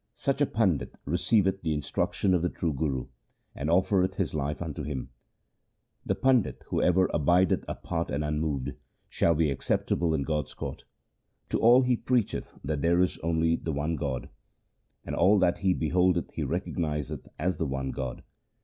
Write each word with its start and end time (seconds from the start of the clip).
Such 0.15 0.41
a 0.41 0.47
pandit 0.47 0.95
receiveth 1.05 1.61
the 1.61 1.75
instruction 1.75 2.33
of 2.33 2.41
the 2.41 2.49
true 2.49 2.73
Guru, 2.73 3.05
And 3.53 3.69
offereth 3.69 4.15
his 4.15 4.33
life 4.33 4.59
unto 4.59 4.81
him. 4.81 5.11
The 6.03 6.15
pandit 6.15 6.63
who 6.69 6.81
ever 6.81 7.07
abideth 7.13 7.63
apart 7.67 8.09
and 8.09 8.23
unmoved, 8.23 8.71
Shall 9.09 9.35
be 9.35 9.51
acceptable 9.51 10.15
in 10.15 10.23
God's 10.23 10.55
court. 10.55 10.85
To 11.49 11.59
all 11.59 11.83
he 11.83 11.95
preacheth 11.97 12.57
that 12.63 12.81
there 12.81 12.99
is 13.03 13.19
only 13.19 13.55
the 13.57 13.73
one 13.73 13.95
God. 13.95 14.29
All 15.07 15.37
that 15.37 15.59
he 15.59 15.71
beholdeth 15.71 16.31
he 16.31 16.41
recognizeth 16.41 17.27
as 17.37 17.59
the 17.59 17.67
one 17.67 17.91
God. 17.91 18.23